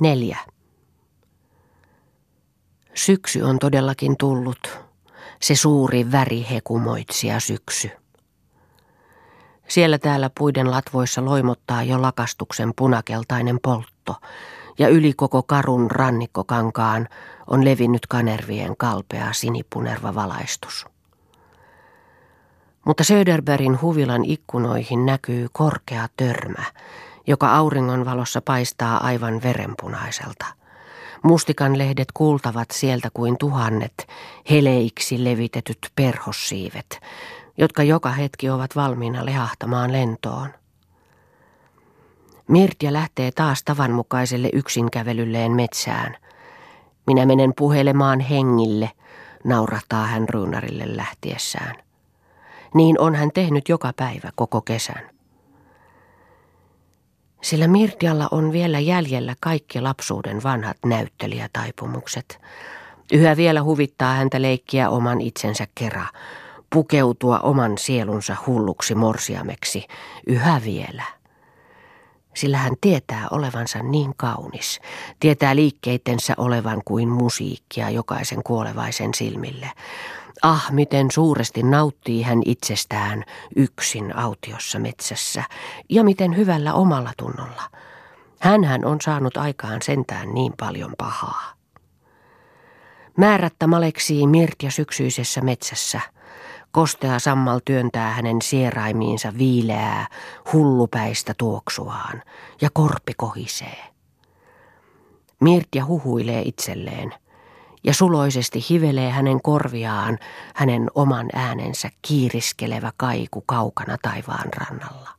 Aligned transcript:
Neljä. 0.00 0.38
Syksy 2.94 3.42
on 3.42 3.58
todellakin 3.58 4.16
tullut, 4.16 4.78
se 5.42 5.54
suuri 5.54 6.12
värihekumoitsija 6.12 7.40
syksy. 7.40 7.90
Siellä 9.68 9.98
täällä 9.98 10.30
puiden 10.38 10.70
latvoissa 10.70 11.24
loimottaa 11.24 11.82
jo 11.82 12.02
lakastuksen 12.02 12.72
punakeltainen 12.76 13.58
poltto, 13.62 14.14
ja 14.78 14.88
yli 14.88 15.12
koko 15.12 15.42
karun 15.42 15.90
rannikkokankaan 15.90 17.08
on 17.46 17.64
levinnyt 17.64 18.06
kanervien 18.06 18.76
kalpea 18.76 19.32
sinipunerva 19.32 20.14
valaistus. 20.14 20.86
Mutta 22.84 23.04
Söderbergin 23.04 23.80
huvilan 23.82 24.24
ikkunoihin 24.24 25.06
näkyy 25.06 25.46
korkea 25.52 26.08
törmä, 26.16 26.64
joka 27.26 27.56
auringon 27.56 28.04
valossa 28.04 28.40
paistaa 28.40 29.04
aivan 29.04 29.42
verenpunaiselta. 29.42 30.46
Mustikan 31.22 31.78
lehdet 31.78 32.08
kuultavat 32.14 32.70
sieltä 32.70 33.08
kuin 33.14 33.38
tuhannet 33.38 34.08
heleiksi 34.50 35.24
levitetyt 35.24 35.78
perhossiivet, 35.96 37.00
jotka 37.58 37.82
joka 37.82 38.10
hetki 38.10 38.50
ovat 38.50 38.76
valmiina 38.76 39.26
lehahtamaan 39.26 39.92
lentoon. 39.92 40.48
Mirtja 42.48 42.92
lähtee 42.92 43.30
taas 43.30 43.62
tavanmukaiselle 43.64 44.50
yksinkävelylleen 44.52 45.52
metsään. 45.52 46.16
Minä 47.06 47.26
menen 47.26 47.52
puhelemaan 47.56 48.20
hengille, 48.20 48.90
naurahtaa 49.44 50.06
hän 50.06 50.28
ruunarille 50.28 50.96
lähtiessään. 50.96 51.74
Niin 52.74 53.00
on 53.00 53.14
hän 53.14 53.30
tehnyt 53.34 53.68
joka 53.68 53.92
päivä 53.96 54.30
koko 54.36 54.60
kesän. 54.60 55.15
Sillä 57.46 57.68
Mirtialla 57.68 58.28
on 58.30 58.52
vielä 58.52 58.78
jäljellä 58.78 59.34
kaikki 59.40 59.80
lapsuuden 59.80 60.42
vanhat 60.42 60.76
näyttelijätaipumukset. 60.84 62.40
Yhä 63.12 63.36
vielä 63.36 63.62
huvittaa 63.62 64.14
häntä 64.14 64.42
leikkiä 64.42 64.90
oman 64.90 65.20
itsensä 65.20 65.66
kera, 65.74 66.06
pukeutua 66.70 67.38
oman 67.38 67.78
sielunsa 67.78 68.36
hulluksi 68.46 68.94
morsiameksi, 68.94 69.86
yhä 70.26 70.60
vielä. 70.64 71.02
Sillä 72.34 72.58
hän 72.58 72.74
tietää 72.80 73.26
olevansa 73.30 73.78
niin 73.82 74.14
kaunis, 74.16 74.80
tietää 75.20 75.56
liikkeitensä 75.56 76.34
olevan 76.36 76.82
kuin 76.84 77.08
musiikkia 77.08 77.90
jokaisen 77.90 78.42
kuolevaisen 78.42 79.14
silmille. 79.14 79.70
Ah, 80.42 80.72
miten 80.72 81.10
suuresti 81.10 81.62
nauttii 81.62 82.22
hän 82.22 82.42
itsestään 82.44 83.24
yksin 83.56 84.16
autiossa 84.16 84.78
metsässä 84.78 85.44
ja 85.88 86.04
miten 86.04 86.36
hyvällä 86.36 86.74
omalla 86.74 87.12
tunnolla. 87.16 87.62
Hänhän 88.40 88.84
on 88.84 89.00
saanut 89.00 89.36
aikaan 89.36 89.82
sentään 89.82 90.34
niin 90.34 90.52
paljon 90.58 90.94
pahaa. 90.98 91.52
Määrättä 93.16 93.66
maleksii 93.66 94.26
Mirtja 94.26 94.70
syksyisessä 94.70 95.40
metsässä. 95.40 96.00
Kostea 96.70 97.18
sammal 97.18 97.60
työntää 97.64 98.12
hänen 98.12 98.42
sieraimiinsa 98.42 99.32
viileää, 99.38 100.06
hullupäistä 100.52 101.34
tuoksuaan 101.38 102.22
ja 102.60 102.68
korpi 102.72 103.12
kohisee. 103.16 103.84
Mirtja 105.40 105.84
huhuilee 105.84 106.42
itselleen– 106.44 107.14
ja 107.86 107.94
suloisesti 107.94 108.64
hivelee 108.70 109.10
hänen 109.10 109.42
korviaan 109.42 110.18
hänen 110.54 110.90
oman 110.94 111.26
äänensä 111.32 111.90
kiiriskelevä 112.02 112.92
kaiku 112.96 113.40
kaukana 113.46 113.96
taivaan 114.02 114.48
rannalla. 114.56 115.10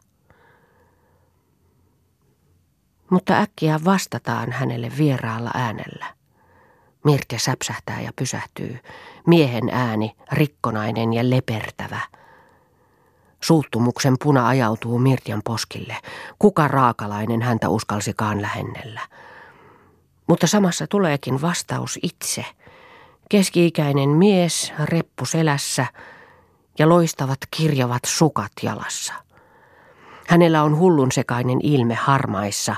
Mutta 3.09 3.37
äkkiä 3.37 3.79
vastataan 3.85 4.51
hänelle 4.51 4.91
vieraalla 4.97 5.51
äänellä. 5.53 6.05
Mirke 7.05 7.39
säpsähtää 7.39 8.01
ja 8.01 8.11
pysähtyy. 8.15 8.79
Miehen 9.27 9.69
ääni, 9.71 10.15
rikkonainen 10.31 11.13
ja 11.13 11.29
lepertävä. 11.29 11.99
Suuttumuksen 13.43 14.15
puna 14.23 14.47
ajautuu 14.47 14.99
Mirtian 14.99 15.42
poskille. 15.45 15.97
Kuka 16.39 16.67
raakalainen 16.67 17.42
häntä 17.42 17.69
uskalsikaan 17.69 18.42
lähennellä? 18.42 19.02
Mutta 20.27 20.48
samassa 20.48 20.88
tuleekin 20.88 21.42
vastaus 21.42 21.99
itse. 22.04 22.45
Keski-ikäinen 23.30 24.10
mies, 24.10 24.73
reppu 24.83 25.26
selässä 25.26 25.86
ja 26.80 26.89
loistavat 26.89 27.38
kirjavat 27.52 28.02
sukat 28.05 28.52
jalassa. 28.64 29.14
Hänellä 30.27 30.64
on 30.64 30.77
hullun 30.77 31.11
sekainen 31.11 31.60
ilme 31.64 31.95
harmaissa, 31.95 32.76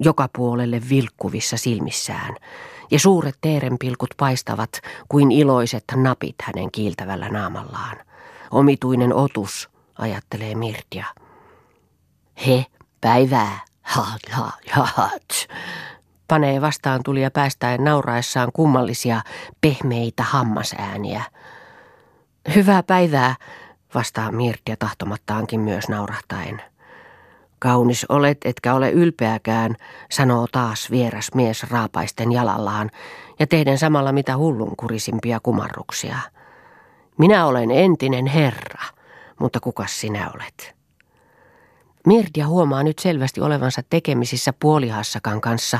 joka 0.00 0.28
puolelle 0.36 0.82
vilkkuvissa 0.90 1.56
silmissään, 1.56 2.36
ja 2.90 2.98
suuret 2.98 3.38
teerenpilkut 3.40 4.10
paistavat 4.16 4.80
kuin 5.08 5.32
iloiset 5.32 5.84
napit 5.94 6.34
hänen 6.42 6.70
kiiltävällä 6.70 7.28
naamallaan. 7.28 7.96
Omituinen 8.50 9.14
otus, 9.14 9.68
ajattelee 9.98 10.54
Mirtia. 10.54 11.06
He, 12.46 12.66
päivää, 13.00 13.60
ha, 13.82 14.06
ha, 14.30 14.52
ha, 14.70 14.88
ha 14.96 15.10
panee 16.28 16.60
vastaan 16.60 17.02
tuli 17.02 17.22
ja 17.22 17.30
päästäen 17.30 17.84
nauraessaan 17.84 18.50
kummallisia 18.52 19.20
pehmeitä 19.60 20.22
hammasääniä. 20.22 21.22
Hyvää 22.54 22.82
päivää, 22.82 23.34
vastaa 23.94 24.32
Mirtia 24.32 24.76
tahtomattaankin 24.76 25.60
myös 25.60 25.88
naurahtaen. 25.88 26.62
Kaunis 27.58 28.06
olet, 28.08 28.38
etkä 28.44 28.74
ole 28.74 28.90
ylpeäkään, 28.90 29.76
sanoo 30.10 30.46
taas 30.52 30.90
vieras 30.90 31.30
mies 31.34 31.70
raapaisten 31.70 32.32
jalallaan 32.32 32.90
ja 33.38 33.46
tehden 33.46 33.78
samalla 33.78 34.12
mitä 34.12 34.36
hullunkurisimpia 34.36 35.40
kumarruksia. 35.42 36.18
Minä 37.18 37.46
olen 37.46 37.70
entinen 37.70 38.26
herra, 38.26 38.82
mutta 39.40 39.60
kukas 39.60 40.00
sinä 40.00 40.30
olet? 40.34 40.77
Mirdia 42.06 42.46
huomaa 42.46 42.82
nyt 42.82 42.98
selvästi 42.98 43.40
olevansa 43.40 43.82
tekemisissä 43.90 44.52
puolihassakan 44.60 45.40
kanssa, 45.40 45.78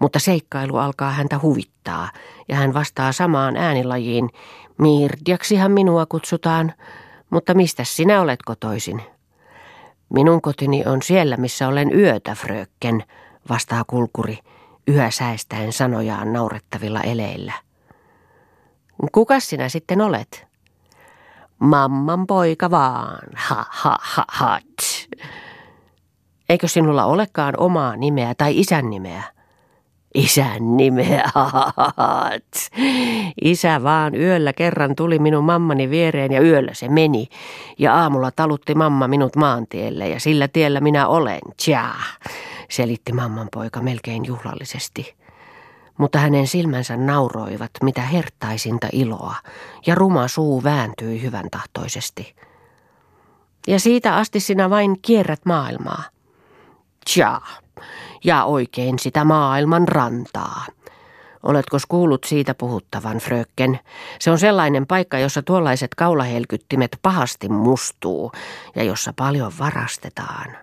mutta 0.00 0.18
seikkailu 0.18 0.76
alkaa 0.76 1.10
häntä 1.10 1.38
huvittaa 1.42 2.08
ja 2.48 2.56
hän 2.56 2.74
vastaa 2.74 3.12
samaan 3.12 3.56
äänilajiin. 3.56 4.30
Mirdiaksihan 4.78 5.72
minua 5.72 6.06
kutsutaan, 6.06 6.72
mutta 7.30 7.54
mistä 7.54 7.84
sinä 7.84 8.20
olet 8.20 8.42
kotoisin? 8.42 9.02
Minun 10.14 10.42
kotini 10.42 10.84
on 10.86 11.02
siellä, 11.02 11.36
missä 11.36 11.68
olen 11.68 11.98
yötä, 11.98 12.34
fröken, 12.34 13.04
vastaa 13.48 13.84
kulkuri, 13.86 14.38
yhä 14.88 15.10
säistäen 15.10 15.72
sanojaan 15.72 16.32
naurettavilla 16.32 17.00
eleillä. 17.00 17.52
Kuka 19.12 19.40
sinä 19.40 19.68
sitten 19.68 20.00
olet? 20.00 20.46
Mamman 21.58 22.26
poika 22.26 22.70
vaan, 22.70 23.28
ha 23.34 23.66
ha 23.70 23.98
ha 24.00 24.24
ha. 24.28 24.60
Eikö 26.50 26.68
sinulla 26.68 27.04
olekaan 27.04 27.54
omaa 27.56 27.96
nimeä 27.96 28.34
tai 28.34 28.60
isän 28.60 28.90
nimeä? 28.90 29.22
Isän 30.14 30.76
nimeä, 30.76 31.30
Isä 33.42 33.82
vaan 33.82 34.14
yöllä 34.14 34.52
kerran 34.52 34.96
tuli 34.96 35.18
minun 35.18 35.44
mammani 35.44 35.90
viereen 35.90 36.32
ja 36.32 36.40
yöllä 36.40 36.74
se 36.74 36.88
meni. 36.88 37.28
Ja 37.78 37.94
aamulla 37.94 38.30
talutti 38.30 38.74
mamma 38.74 39.08
minut 39.08 39.36
maantielle 39.36 40.08
ja 40.08 40.20
sillä 40.20 40.48
tiellä 40.48 40.80
minä 40.80 41.08
olen, 41.08 41.40
tja, 41.64 41.94
selitti 42.68 43.12
mamman 43.12 43.48
poika 43.54 43.82
melkein 43.82 44.24
juhlallisesti. 44.26 45.14
Mutta 45.98 46.18
hänen 46.18 46.46
silmänsä 46.46 46.96
nauroivat 46.96 47.70
mitä 47.82 48.02
hertaisinta 48.02 48.88
iloa 48.92 49.34
ja 49.86 49.94
ruma 49.94 50.28
suu 50.28 50.64
vääntyi 50.64 51.22
hyvän 51.22 51.50
tahtoisesti. 51.50 52.34
Ja 53.66 53.80
siitä 53.80 54.16
asti 54.16 54.40
sinä 54.40 54.70
vain 54.70 54.96
kierrät 55.02 55.40
maailmaa. 55.44 56.02
Tja, 57.14 57.40
ja 58.24 58.44
oikein 58.44 58.98
sitä 58.98 59.24
maailman 59.24 59.88
rantaa. 59.88 60.64
Oletko 61.42 61.76
kuullut 61.88 62.24
siitä 62.24 62.54
puhuttavan, 62.54 63.18
fröken? 63.18 63.78
Se 64.18 64.30
on 64.30 64.38
sellainen 64.38 64.86
paikka, 64.86 65.18
jossa 65.18 65.42
tuollaiset 65.42 65.94
kaulahelkyttimet 65.94 66.98
pahasti 67.02 67.48
mustuu 67.48 68.32
ja 68.76 68.82
jossa 68.82 69.12
paljon 69.16 69.52
varastetaan. 69.58 70.56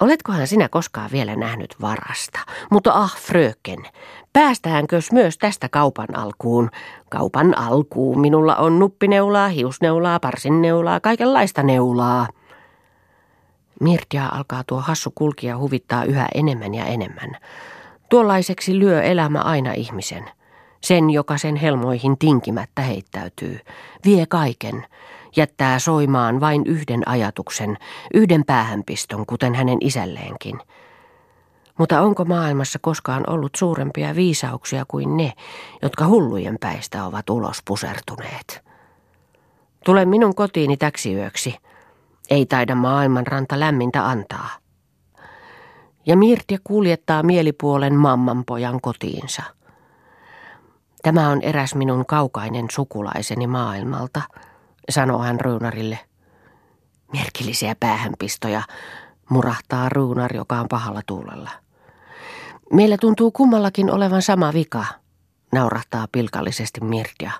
Oletkohan 0.00 0.46
sinä 0.46 0.68
koskaan 0.68 1.10
vielä 1.12 1.36
nähnyt 1.36 1.76
varasta? 1.80 2.38
Mutta 2.70 2.92
ah, 2.92 3.16
fröken, 3.16 3.78
päästäänkös 4.32 5.12
myös 5.12 5.38
tästä 5.38 5.68
kaupan 5.68 6.16
alkuun? 6.16 6.70
Kaupan 7.10 7.58
alkuun 7.58 8.20
minulla 8.20 8.56
on 8.56 8.78
nuppineulaa, 8.78 9.48
hiusneulaa, 9.48 10.20
parsinneulaa, 10.20 11.00
kaikenlaista 11.00 11.62
neulaa. 11.62 12.28
Mirtia 13.80 14.26
alkaa 14.26 14.64
tuo 14.66 14.80
hassu 14.80 15.12
kulkija 15.14 15.58
huvittaa 15.58 16.04
yhä 16.04 16.26
enemmän 16.34 16.74
ja 16.74 16.84
enemmän. 16.84 17.36
Tuollaiseksi 18.08 18.78
lyö 18.78 19.02
elämä 19.02 19.40
aina 19.40 19.72
ihmisen. 19.72 20.24
Sen, 20.80 21.10
joka 21.10 21.38
sen 21.38 21.56
helmoihin 21.56 22.18
tinkimättä 22.18 22.82
heittäytyy. 22.82 23.60
Vie 24.04 24.26
kaiken. 24.26 24.86
Jättää 25.36 25.78
soimaan 25.78 26.40
vain 26.40 26.62
yhden 26.66 27.08
ajatuksen, 27.08 27.76
yhden 28.14 28.44
päähänpiston, 28.44 29.26
kuten 29.26 29.54
hänen 29.54 29.78
isälleenkin. 29.80 30.60
Mutta 31.78 32.00
onko 32.00 32.24
maailmassa 32.24 32.78
koskaan 32.78 33.24
ollut 33.30 33.52
suurempia 33.56 34.14
viisauksia 34.14 34.84
kuin 34.88 35.16
ne, 35.16 35.32
jotka 35.82 36.06
hullujen 36.06 36.56
päistä 36.60 37.04
ovat 37.04 37.30
ulos 37.30 37.62
pusertuneet? 37.64 38.64
Tule 39.84 40.04
minun 40.04 40.34
kotiini 40.34 40.76
täksi 40.76 41.14
yöksi. 41.14 41.56
Ei 42.30 42.46
taida 42.46 42.74
maailman 42.74 43.26
ranta 43.26 43.60
lämmintä 43.60 44.06
antaa. 44.06 44.50
Ja 46.06 46.16
Mirtja 46.16 46.58
kuljettaa 46.64 47.22
mielipuolen 47.22 47.94
mammanpojan 47.94 48.80
kotiinsa. 48.80 49.42
Tämä 51.02 51.28
on 51.28 51.42
eräs 51.42 51.74
minun 51.74 52.06
kaukainen 52.06 52.66
sukulaiseni 52.70 53.46
maailmalta, 53.46 54.22
sanoo 54.90 55.18
hän 55.18 55.40
Ruunarille. 55.40 55.98
Merkillisiä 57.12 57.76
päähänpistoja, 57.80 58.62
murahtaa 59.30 59.88
Ruunar, 59.88 60.36
joka 60.36 60.60
on 60.60 60.68
pahalla 60.68 61.00
tuulella. 61.06 61.50
Meillä 62.72 62.96
tuntuu 63.00 63.30
kummallakin 63.30 63.90
olevan 63.90 64.22
sama 64.22 64.52
vika, 64.52 64.84
naurahtaa 65.52 66.06
pilkallisesti 66.12 66.80
Mirja. 66.80 67.30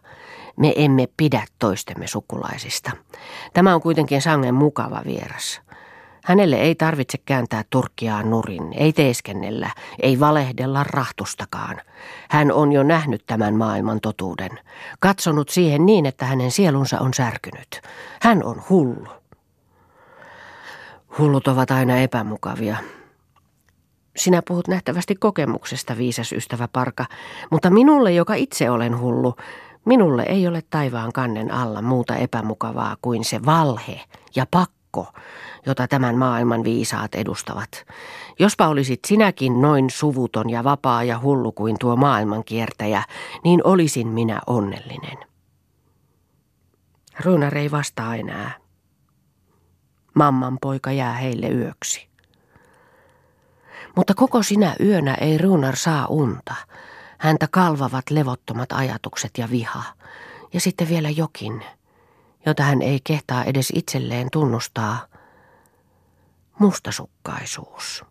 Me 0.57 0.73
emme 0.77 1.09
pidä 1.17 1.45
toistemme 1.59 2.07
sukulaisista. 2.07 2.91
Tämä 3.53 3.75
on 3.75 3.81
kuitenkin 3.81 4.23
sangen 4.23 4.55
mukava 4.55 5.03
vieras. 5.07 5.61
Hänelle 6.25 6.57
ei 6.57 6.75
tarvitse 6.75 7.19
kääntää 7.25 7.65
turkkiaan 7.71 8.31
nurin, 8.31 8.73
ei 8.73 8.93
teeskennellä, 8.93 9.71
ei 10.03 10.21
valehdella 10.21 10.85
rahtustakaan. 10.85 11.81
Hän 12.31 12.53
on 12.53 12.73
jo 12.73 12.83
nähnyt 12.83 13.23
tämän 13.27 13.55
maailman 13.57 14.01
totuuden, 14.01 14.51
katsonut 15.01 15.49
siihen 15.49 15.87
niin, 15.87 16.07
että 16.07 16.25
hänen 16.25 16.51
sielunsa 16.51 16.99
on 17.01 17.15
särkynyt. 17.15 17.81
Hän 18.23 18.45
on 18.45 18.63
hullu. 18.71 19.09
Hullut 21.19 21.49
ovat 21.49 21.71
aina 21.71 21.97
epämukavia. 21.97 22.77
Sinä 24.17 24.43
puhut 24.49 24.69
nähtävästi 24.69 25.15
kokemuksesta, 25.15 25.97
viisas 25.97 26.33
ystävä 26.33 26.69
Parka, 26.73 27.05
mutta 27.51 27.71
minulle, 27.71 28.13
joka 28.13 28.35
itse 28.35 28.71
olen 28.71 28.99
hullu, 29.01 29.37
minulle 29.87 30.23
ei 30.23 30.49
ole 30.49 30.63
taivaan 30.71 31.13
kannen 31.13 31.51
alla 31.51 31.83
muuta 31.83 32.17
epämukavaa 32.17 32.97
kuin 33.03 33.25
se 33.25 33.45
valhe 33.47 34.01
ja 34.37 34.47
pakko, 34.51 35.13
jota 35.67 35.89
tämän 35.89 36.19
maailman 36.19 36.65
viisaat 36.65 37.15
edustavat. 37.15 37.87
Jospa 38.39 38.69
olisit 38.69 39.01
sinäkin 39.07 39.63
noin 39.63 39.91
suvuton 39.91 40.51
ja 40.51 40.65
vapaa 40.65 41.05
ja 41.05 41.19
hullu 41.19 41.53
kuin 41.53 41.77
tuo 41.81 41.97
maailmankiertäjä, 41.97 43.03
niin 43.45 43.61
olisin 43.65 44.09
minä 44.09 44.41
onnellinen. 44.47 45.19
Runar 47.25 47.59
ei 47.59 47.71
vastaa 47.71 48.17
enää. 48.17 48.51
Mamman 50.15 50.59
poika 50.61 50.93
jää 50.93 51.13
heille 51.13 51.49
yöksi. 51.49 52.09
Mutta 53.97 54.15
koko 54.15 54.43
sinä 54.43 54.75
yönä 54.81 55.15
ei 55.15 55.39
Runar 55.39 55.77
saa 55.77 56.07
unta. 56.07 56.55
Häntä 57.19 57.49
kalvavat 57.51 58.11
levottomat 58.11 58.73
ajatukset 58.73 59.39
ja 59.39 59.51
viha. 59.51 59.83
Ja 60.53 60.61
sitten 60.61 60.89
vielä 60.89 61.11
jokin, 61.11 61.65
jota 62.47 62.63
hän 62.63 62.83
ei 62.83 63.01
kehtaa 63.05 63.45
edes 63.45 63.73
itselleen 63.75 64.29
tunnustaa. 64.33 65.07
Mustasukkaisuus. 66.59 68.05